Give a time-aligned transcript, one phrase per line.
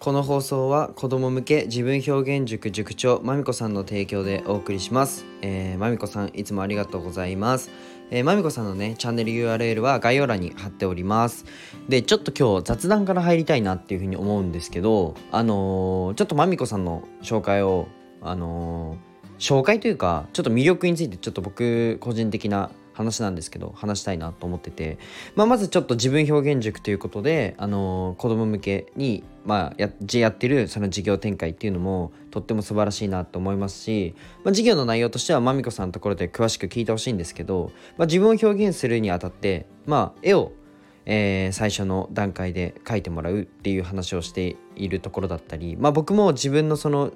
[0.00, 5.26] この放送は子供向け自分表現塾塾長まみこさんの提供でお送りします。
[5.42, 7.72] えー、まみこさんいつもありがとうございます。
[8.12, 11.46] えー、まみこさんのね、チャンネル URL は概要欄に貼っております。
[11.88, 17.88] で、ちょっと今日雑談から入りたいなっていうふうに思うんですけど、あのー、ちょっとまみこさんの紹介を、
[18.22, 24.98] あのー、紹介というか、ちょっと魅力についてちょっと僕個人的な話なんですけど話したいなと思ってて、
[25.36, 40.52] まあ、まずちょっと自分表現塾ということで、あのー、子供向けに、まあ、ややってるその事業展開っていうのもとっても素晴らしいなと思いますし、まあ、事業の内容としてはまみこさんのところで詳しく聞いてほしいんですけど、まあ、自分を表現するにあたって、まあ、絵を
[41.10, 47.12] えー、最初の段階で描いてもらうっていう話をしているところだったり、まあ、僕も自分のその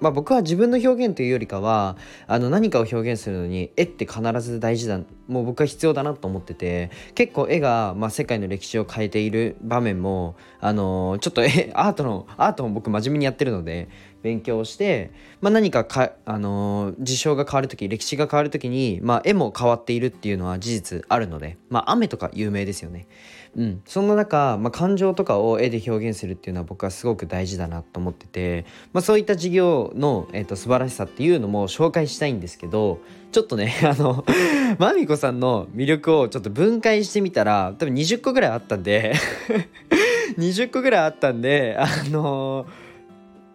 [0.00, 13.88] まあ、僕は自分の表現というよりかはあの何かを表現するのに絵って必ず大事だもう僕は必要だなと思ってて結構絵が、まあ、世界の歴史を変えている場面もあのちょっと絵アートのアートも僕真面目にやってるので
[14.22, 23.06] 勉強して、まあ、何かか、あの事象が変わる時歴史が変わる時に、まあ、絵も変わっているっていうのは事実あるので、まあ、雨とか有名ですよね。
[23.56, 33.00] うん、そんな中、まあ、感情とかを絵で表現するっていうのは僕はすごく大事だなと思ってて、まあ、そういった授業の、えーと、素晴らしさっていうのも紹介したいんですけど
[33.32, 34.24] ちょっとね あの
[34.78, 39.14] まみこさんの魅力をちょっと分解してみたら多分20個ぐらいあったんで
[40.38, 42.66] 20個ぐらいあったんであのー、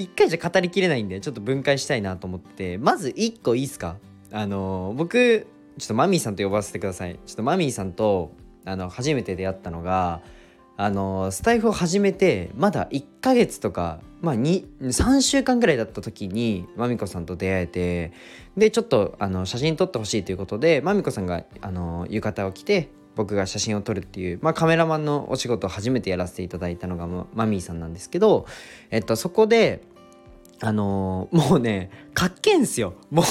[0.00, 3.96] 1回じゃ語りきれないんでちょっと分解したいなと思ってまず1個いいっすか？
[4.32, 5.46] あの、僕
[5.78, 7.18] ちょっとマミーさんと呼ばせてください。
[7.26, 8.32] ちょっとマミーさんと
[8.64, 10.22] あの初めて出会ったのが
[10.76, 18.12] あのスタイフを始めてまだ1ヶ月とか、まあ、3週間ぐらいだった時にまみこさんと出会えて
[18.56, 28.46] でちょっとあの写真撮ってほしいということでまみこさんがあの浴衣を着て僕が写真を撮るっていう、まあ、カメラマンのお仕事を初めてやらせていただいたのがマミーさんなんですけど、
[28.90, 29.82] えっと、そこで
[30.62, 32.94] あのー、もうねかっけんすよ。
[33.10, 33.24] もう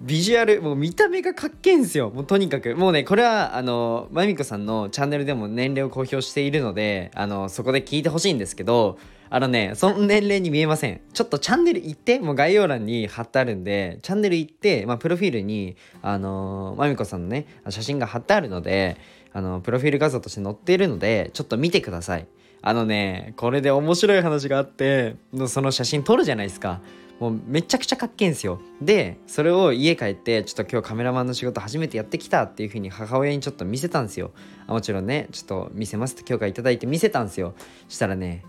[0.00, 2.10] ビジュアルもう見た目がかっけんすよ。
[2.10, 2.74] もうとにかく。
[2.76, 8.98] もうねこれはあのまみこさんのチャンネルでも年齢を公表しているのであのそこで聞いてほしいんですけど
[9.28, 11.00] あのねその年齢に見えません。
[11.12, 18.96] ちょっとチャンネル行ってもう概要欄に貼ってあるんでチャンネル行って、まあ、プロフィールにあのまみこさんのね写真が貼ってあるので
[19.32, 22.26] あのプロフィール画像として載っているのでちょっと見てください。
[22.66, 25.16] あのねこれで面白い話があって
[25.48, 26.80] その写真撮るじゃないですか。
[27.20, 28.58] もうめちゃくちゃかっけえんすよ。
[28.80, 34.32] でそれを家帰ってちょっと今日カメラマンの仕事初めてやってきたっていう風に母親にちょっと見せたんですよ。
[34.66, 37.54] あもちろんねちょっと見せますって許可いただいて見せたんですよ。
[37.88, 38.42] したらね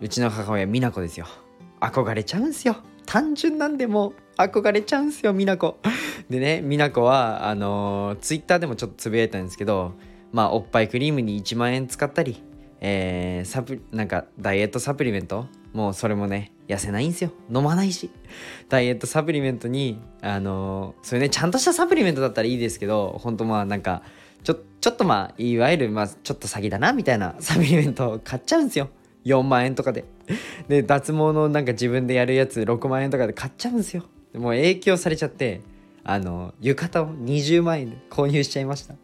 [0.00, 1.26] うちの母親美奈子ですよ。
[1.80, 2.76] 憧れちゃうんすよ。
[3.06, 5.78] 単純なんでも憧れちゃうんすよ美奈子
[6.30, 9.92] でね美奈子はあのー、ツイッターでもちょっとつぶやいたんですけど
[10.32, 12.42] まあおっぱいクリームに1万円使ったり
[12.84, 15.46] えー、サプなんかダイエットサプリメント？
[15.72, 17.30] もうそれもね痩せないんですよ。
[17.48, 18.10] 飲まないし。
[18.68, 24.02] ダイエットサプリメントにあのー、それねちゃんとしたサプリメントだったらいいですけど本当まあなんか
[24.42, 28.90] ちょちょっとまあいわゆるまあちょっと詐欺だなみたいな サプリメントを買っちゃうんですよ。
[29.24, 30.04] 4万円とかで。
[30.68, 34.02] で脱毛のなんか自分でやるやつ6万円とかで買っちゃうんですよ。
[34.34, 35.60] もう影響されちゃって
[36.02, 38.96] あの浴衣を20万円で購入しちゃいました。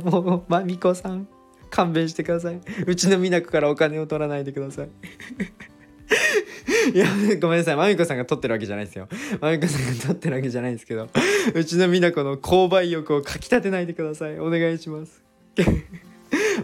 [0.00, 1.26] もうまみこさん。
[1.70, 2.60] 勘弁してください。
[2.86, 4.88] うちの美奈子からお金を取らないでください。
[6.94, 7.06] いや
[7.40, 7.76] ごめんなさい。
[7.76, 9.08] まみこさんが取ってるわけじゃないですよ。
[9.40, 11.08] まみこさんが取ってるわけじゃないですけど
[11.54, 14.38] うちの美奈子の購買欲をかきたてないでください。
[14.38, 15.22] お願いします。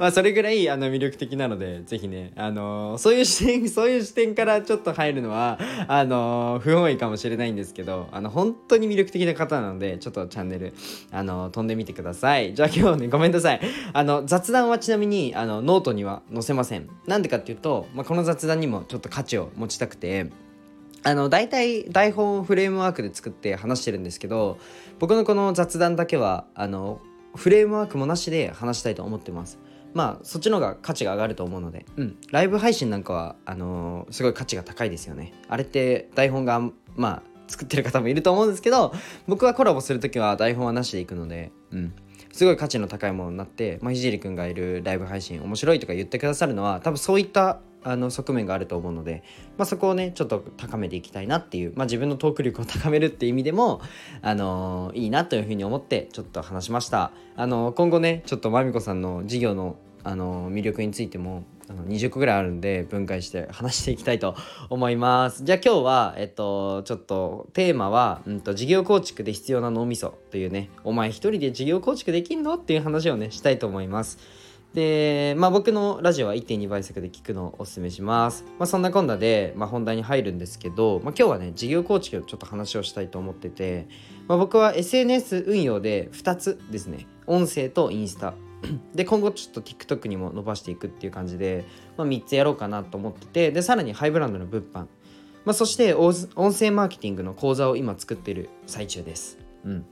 [0.02, 10.74] まあそれぐらいあの魅力的なのでぜひねあの、そういう視点 そういう視点からちょっと入るのはあの、不本意かもしれないんですけどあの本当に魅力的な方なのでちょっとチャンネル
[11.12, 12.52] あの、飛んでみてください。
[12.52, 13.60] じゃあ今日ねごめんなさい。
[13.92, 16.88] あの雑談はちなみにあのノートには載せません。
[17.06, 20.30] なんでかっていうと、まあ、この雑談にもちょっと価値を持ちたくて
[21.04, 24.58] あの大体台本をフレームワークで作って話してるんですけど
[24.98, 27.00] 僕のこの雑談だけはあの
[27.36, 29.60] フレームワークもなしで話したいと思ってます。
[29.94, 35.32] まあそっちの方が価値が上がると思うので、うん、ライブ配信なんかはあのー、すごい価値が高いですよね。
[35.48, 36.60] あれって台本が
[36.96, 38.94] まあ作ってる方もいると思うんですけど
[39.26, 41.92] 僕はコラボする時は台本はなしでいくので、うん、
[42.32, 49.22] すごい価値の高いものになって、まあ、ひじりくんがいるライブ配信面白いとか言ってくださるのは多分そういったあの側面があると思うので、
[49.58, 53.80] まあ、そこをねちょっと高めていきたいなっていう、まあ、自分のトーク力を高めるっていう意味でも、
[54.20, 64.34] あのー、いいなというふうに思ってちょっと話しました、あのー、今後ねちょっとまみこさんの事業のあの魅力についてもあの20個ぐらいあるんで分解して話していきたいと
[64.68, 65.44] 思います。
[65.44, 72.54] じゃあ今日はえっとちょっとテーマは、うんと、事業構築で必要な脳みそというねお前一人で事業構築できんの？
[72.54, 74.18] っていう話をねしたいと思います。
[74.74, 78.44] で、まあ、僕のラジオは1.2倍速で聞くのをおすすめします。
[78.58, 83.86] まあ、そんなこんなで、まあ、本題に入るんですけど、まあ、今日はね、事業構築をちょっと話をしたいと思ってて、
[84.28, 88.34] まあ、僕は SNS 運用で2つですね、音声とインスタ。
[88.94, 91.66] で、今後ちょっと TikTok にも伸ばしていくっていう感じで、
[91.98, 94.86] まあ、3つやろうかなと思ってて、で、さらにハイブランドの物販。
[95.44, 96.14] まあ、そして音
[96.54, 99.38] 声マーケティングの講座を今作ってる最中です。
[99.64, 99.84] うん。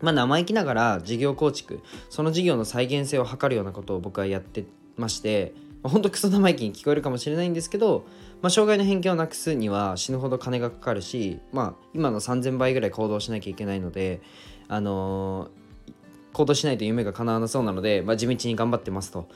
[0.00, 4.64] まあ、生意気ながら事業構築その事業の再現性を図るようなことを僕はやって
[4.96, 8.06] まして、まあ、ほんとクソ生意気に聞こえるかもしれないんですけど、
[8.42, 14.20] まあ、障害の偏見をなくすには死ぬほど金がかかるし、まあ、今の3000倍ぐらい行動しなきゃいけないので、
[14.68, 19.28] あのー、行動しないと夢が叶わなそうなので、まあ、地道に頑張ってますと。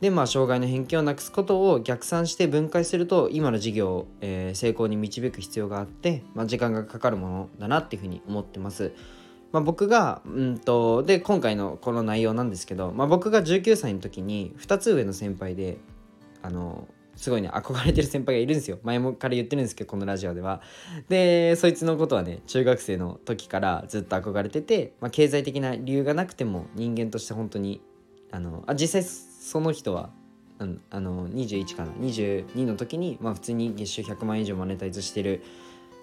[0.00, 8.92] でまあ障害の偏見をなくすことを逆算して分解すると今の事業を、えー、成功に導く必要があって、まあ、時間がかかるものだなっていうふうに思ってます。
[9.54, 15.78] まあ、僕が、うんと、で、今回のこの内容なんですけど、まあ、僕が19歳の時に2つ上の先輩で、
[16.42, 18.80] あの、すごいね、憧れてる先輩がいるんですよ。
[18.82, 20.60] 前もから言ってるんですけど、このラジオでは。
[21.08, 27.80] で、そいつのことはね、中学生の時からずっと憧れてて、まあ、経済的な理由がなくても、人間として本当に、
[28.32, 30.10] あの、あ実際その人は、
[30.58, 35.44] あのあの21かな？22の時に、まあ、普通に月収100万円以上マネタイズしてる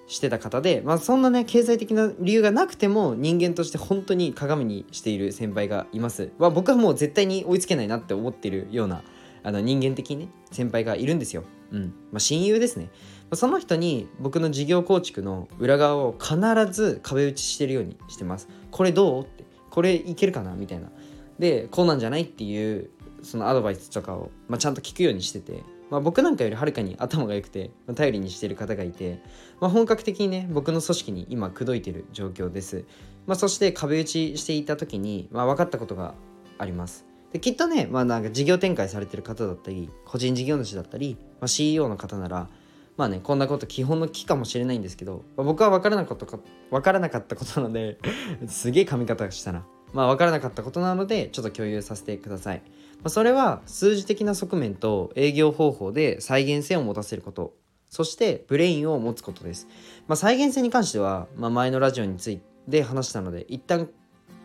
[0.08, 9.04] してた方で、まあ、そんなね経済的な理由がなくても人間として本当に鏡にしている先輩がいます、まあ、僕はもう絶対に追いつけないなって思ってるような
[9.44, 11.94] あの人間的にね先輩がいるんですよ、うん。
[12.12, 12.90] まあ、親友ですね。
[13.34, 16.36] その人に僕の事業構築の裏側を必
[16.72, 18.50] ず壁打ちしてるようにしてます。
[18.70, 19.46] これどうって。
[19.70, 20.54] これいけるかな？
[20.54, 20.92] みたいな。
[21.40, 22.24] でこうなんじゃない？
[22.24, 22.90] っていう
[23.24, 25.64] そのアドバイスとかを、まあ、ちゃんと聞くようにしてて。
[25.92, 29.22] まあ、僕なんかよりはるかに頭が良くて、まあ、頼りにしている方がいて、
[29.60, 32.86] まあ、本格的にね僕の組織に今口説いてる状況です、
[33.28, 36.16] まあ、そして壁打ちしていた時に、まあ、分かったことが
[36.58, 37.06] あります。
[37.34, 42.50] できっとね、まあ、なんか事業展開されてる方だったり個人事業主だったり、まあ、CEO の方なら
[42.98, 46.40] まあねこんなこと基本の木かもしれないんですけど、まあ、僕は分からなかったか
[46.70, 48.00] 分からなかったことなので
[48.48, 49.66] すげえ噛み方したな。
[49.94, 52.62] まあ分からなかったことなのでちょっと共有させてください。
[53.04, 57.54] まそれは数字的な側面と営業方法で再現性を持たせること。
[57.90, 59.68] そしてブレインを持つことです、
[60.08, 62.40] まあ、再現性に関しては、まあ、前のラジオについ
[62.70, 63.90] て話したので一旦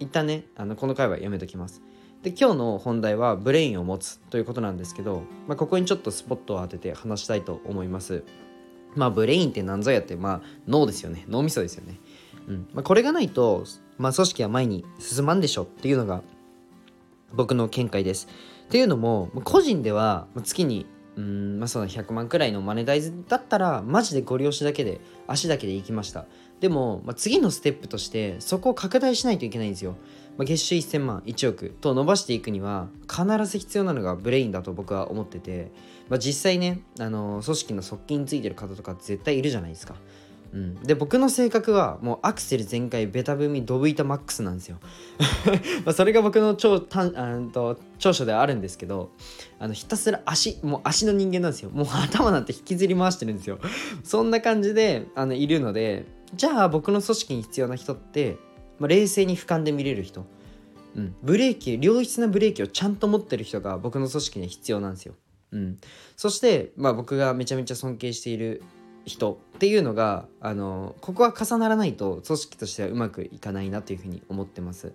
[0.01, 1.81] 一旦ねあのこの回はやめときます。
[2.25, 8.25] で今日の本題はブレインを持つということなんですけど、まあ、ここにちょっとスポットを当てて話したいと思います。
[8.97, 11.25] まあブレインって何ぞやってまあ脳ですよね。
[11.29, 12.01] 脳みそですよね。
[12.49, 12.69] うん。
[12.73, 13.65] まあ、これがないと、
[13.99, 16.23] まあ、組織は前に進まんでしょっていうのが
[17.33, 18.29] 僕の見解です。
[18.67, 20.87] っていうのも個人では月に
[21.17, 26.27] うんまあそうだ100万くらいのマネタイズだったらマジでご利用しだけで足だけで行きました。
[26.61, 29.97] でも、まあ、次のステップとしてそこを拡大しないといけないんですよ、
[30.39, 35.71] まあ、月収1000万1億と伸ばしていくには必ず必要なのがブレインだと僕は思ってて、
[36.09, 39.97] まあ、実際ねあの組織の側近についてる方とか絶対いるじゃないですか。
[40.53, 44.79] うん、で僕の性格はもうアクセル全開ベタ踏みドブ板マックスなんですよ。
[45.85, 49.11] まそれが僕の長短と長所ではあるんですけど
[49.59, 51.71] あのひたすら足もう足の人間なんですよ。
[51.71, 53.59] もう頭なんて引きずり回してるんですよ。
[54.05, 58.37] そんな感じであのいるのでじゃあ僕の組織に必要な人って、
[58.79, 60.27] まあ、冷静に俯瞰で見れる人、
[60.95, 65.15] うん、ブレーキ良質なブレーキをちゃんと持ってる人が僕の組織には必要なんですよ。
[65.53, 65.79] うん、
[66.17, 68.63] そして、まあ、僕がめちゃめちゃ尊敬している
[69.07, 74.93] 人っていうのがあのここは重ならないと組織としてはうまくいかないなというふうに思ってます。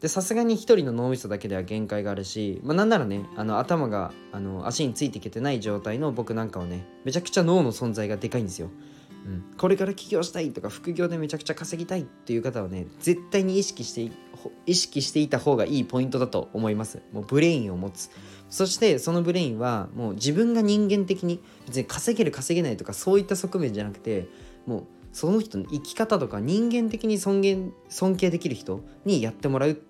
[0.00, 8.68] でさすがに1人の脳みそだけでは限界があるし、まあ、なんならねあの頭があの足についていけてない状態の僕なんかはねめちゃくちゃ脳の存在がでかいんですよ。
[9.24, 14.12] うん、これから起業したいとか副業でめちゃくちゃ稼ぎたいっていう方はね絶対に意識して
[14.66, 17.00] 意識していた方がいいポイントだと思います。
[17.12, 18.10] もうブレインを持つ。
[18.48, 24.28] そしてそのブレインはもう自分が人間的に別に稼げる稼げないとかそういった側面じゃなくて
[24.66, 29.80] もうその人の生き方とか人間的に尊厳尊敬できる人にやってもらう。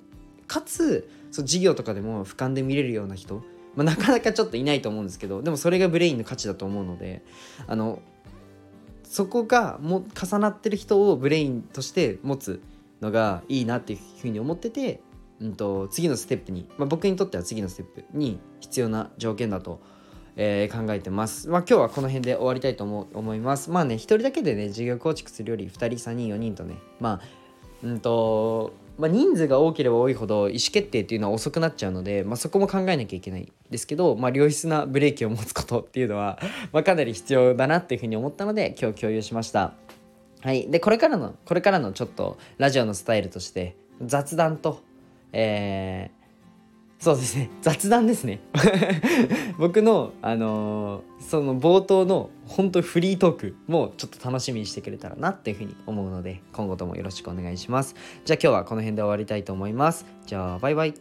[0.47, 3.43] かつそ事業とかでも俯瞰で見れるような人、
[3.75, 7.25] まあ、なかなかちょっといないと思うんですけどでもそれがブレインの価値だと思うので
[7.67, 8.03] あの
[9.13, 12.63] そこがも重なってる人をブレインとして持つ
[13.01, 15.01] のがいいなっていうふうに思ってて
[15.43, 19.83] うんと、次のステップに、まあ、僕にとっては次のステップに必要な条件だと、
[20.37, 21.49] えー、考えてます。
[21.49, 23.71] まあ、今日はこの辺で終わりたいと思思います。
[23.71, 27.42] まあね、一人だけでね、事業構築するより2人、3人、4人とね、まあ、
[27.83, 36.39] うんと、まあ、人数が多ければ多いほど意思決定っていうのは遅くなっちゃうので、まあ、そこも考えなきゃいけないですけど、まあ、良質なブレーキを持つことっていうのは、
[36.73, 39.75] まあ、かなり必要だなっていうふうに思ったので今日共有しました。
[40.43, 44.83] はい、でこれからのこれからのちょっとラジオのスタイルとして雑談と
[45.33, 46.22] えー、
[47.03, 47.51] そうですね。
[47.63, 48.39] 雑談ですね。
[49.59, 57.97] 僕のあのーその冒頭の本当フリートークもちょっと楽しみにしてくれたらなっていうふうに思うので今後ともよろしくお願いします。
[58.25, 60.07] じゃあ今日はこの辺で終わりたいと思います。
[60.27, 60.95] じゃあバイバイ。